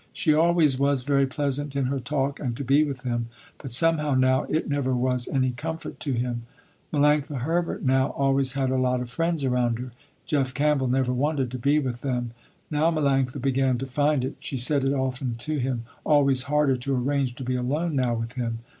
She 0.13 0.33
always 0.33 0.79
was 0.79 1.03
very 1.03 1.27
pleasant 1.27 1.75
in 1.75 1.85
her 1.85 1.99
talk 1.99 2.39
and 2.39 2.57
to 2.57 2.63
be 2.63 2.83
with 2.83 3.01
him, 3.03 3.27
but 3.59 3.71
somehow 3.71 4.15
now 4.15 4.45
it 4.45 4.67
never 4.67 4.95
was 4.95 5.27
any 5.27 5.51
comfort 5.51 5.99
to 5.99 6.13
him. 6.13 6.41
Melanctha 6.91 7.41
Herbert 7.41 7.83
now 7.83 8.07
always 8.07 8.53
had 8.53 8.71
a 8.71 8.77
lot 8.79 8.99
of 8.99 9.11
friends 9.11 9.43
around 9.43 9.77
her. 9.77 9.91
Jeff 10.25 10.55
Campbell 10.55 10.87
never 10.87 11.13
wanted 11.13 11.51
to 11.51 11.59
be 11.59 11.77
with 11.77 12.01
them. 12.01 12.31
Now 12.71 12.89
Melanctha 12.89 13.39
began 13.39 13.77
to 13.77 13.85
find 13.85 14.25
it, 14.25 14.37
she 14.39 14.57
said 14.57 14.83
it 14.83 14.93
often 14.93 15.35
to 15.37 15.59
him, 15.59 15.83
always 16.03 16.41
harder 16.49 16.75
to 16.77 16.95
arrange 16.95 17.35
to 17.35 17.43
be 17.43 17.53
alone 17.55 17.95
now 17.95 18.15
with 18.15 18.33
him. 18.33 18.57